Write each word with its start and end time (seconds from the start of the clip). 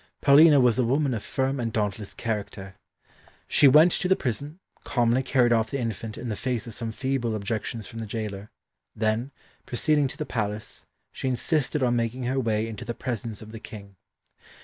Paulina 0.19 0.59
was 0.59 0.79
a 0.79 0.83
woman 0.83 1.13
of 1.13 1.21
firm 1.21 1.59
and 1.59 1.71
dauntless 1.71 2.15
character. 2.15 2.73
She 3.47 3.67
went 3.67 3.91
to 3.91 4.07
the 4.07 4.15
prison, 4.15 4.57
calmly 4.83 5.21
carried 5.21 5.53
off 5.53 5.69
the 5.69 5.77
infant 5.79 6.17
in 6.17 6.27
the 6.27 6.35
face 6.35 6.65
of 6.65 6.73
some 6.73 6.91
feeble 6.91 7.35
objections 7.35 7.85
from 7.85 7.99
the 7.99 8.07
gaoler, 8.07 8.49
then, 8.95 9.29
proceeding 9.67 10.07
to 10.07 10.17
the 10.17 10.25
palace, 10.25 10.87
she 11.13 11.27
insisted 11.27 11.83
on 11.83 11.95
making 11.97 12.23
her 12.23 12.39
way 12.39 12.65
into 12.67 12.83
the 12.83 12.95
presence 12.95 13.43
of 13.43 13.51
the 13.51 13.59
King. 13.59 13.95